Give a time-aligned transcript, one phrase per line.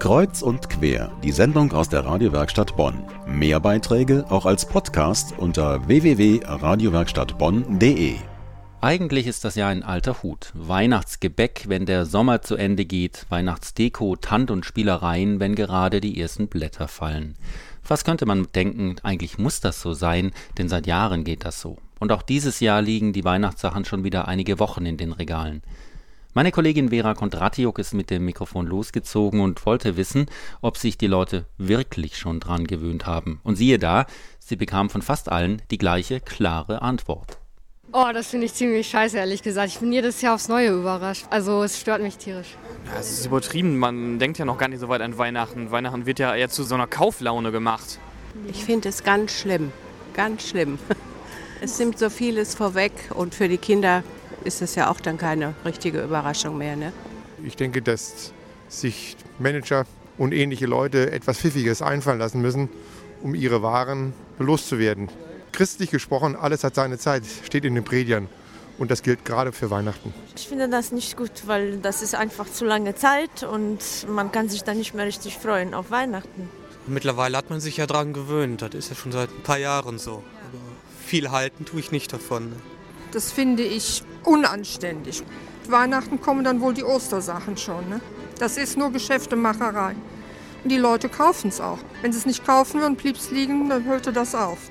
[0.00, 3.04] Kreuz und quer, die Sendung aus der Radiowerkstatt Bonn.
[3.26, 8.14] Mehr Beiträge auch als Podcast unter www.radiowerkstattbonn.de.
[8.80, 10.52] Eigentlich ist das ja ein alter Hut.
[10.54, 16.48] Weihnachtsgebäck, wenn der Sommer zu Ende geht, Weihnachtsdeko, Tant und Spielereien, wenn gerade die ersten
[16.48, 17.36] Blätter fallen.
[17.86, 21.76] Was könnte man denken, eigentlich muss das so sein, denn seit Jahren geht das so.
[21.98, 25.60] Und auch dieses Jahr liegen die Weihnachtssachen schon wieder einige Wochen in den Regalen.
[26.32, 30.26] Meine Kollegin Vera Kondratiuk ist mit dem Mikrofon losgezogen und wollte wissen,
[30.60, 33.40] ob sich die Leute wirklich schon dran gewöhnt haben.
[33.42, 34.06] Und siehe da,
[34.38, 37.38] sie bekam von fast allen die gleiche klare Antwort.
[37.92, 39.70] Oh, das finde ich ziemlich scheiße, ehrlich gesagt.
[39.70, 41.26] Ich bin jedes Jahr aufs Neue überrascht.
[41.30, 42.56] Also es stört mich tierisch.
[42.86, 43.76] Ja, es ist übertrieben.
[43.76, 45.72] Man denkt ja noch gar nicht so weit an Weihnachten.
[45.72, 47.98] Weihnachten wird ja eher zu so einer Kauflaune gemacht.
[48.48, 49.72] Ich finde es ganz schlimm.
[50.14, 50.78] Ganz schlimm.
[51.62, 54.02] Es nimmt so vieles vorweg und für die Kinder
[54.44, 56.76] ist es ja auch dann keine richtige Überraschung mehr.
[56.76, 56.92] Ne?
[57.44, 58.32] Ich denke, dass
[58.68, 59.86] sich Manager
[60.18, 62.68] und ähnliche Leute etwas Pfiffiges einfallen lassen müssen,
[63.22, 65.08] um ihre Waren loszuwerden.
[65.52, 68.28] Christlich gesprochen, alles hat seine Zeit, steht in den Prediern.
[68.78, 70.14] Und das gilt gerade für Weihnachten.
[70.36, 74.48] Ich finde das nicht gut, weil das ist einfach zu lange Zeit und man kann
[74.48, 76.48] sich dann nicht mehr richtig freuen auf Weihnachten.
[76.86, 78.62] Mittlerweile hat man sich ja daran gewöhnt.
[78.62, 80.12] Das ist ja schon seit ein paar Jahren so.
[80.12, 80.58] Aber
[81.04, 82.52] viel halten tue ich nicht davon.
[83.12, 85.22] Das finde ich unanständig.
[85.68, 87.88] Weihnachten kommen dann wohl die Ostersachen schon.
[87.88, 88.00] Ne?
[88.38, 89.94] Das ist nur Geschäftemacherei.
[90.62, 91.78] Und die Leute kaufen es auch.
[92.02, 94.70] Wenn sie es nicht kaufen würden, blieb es liegen, dann hörte das auf.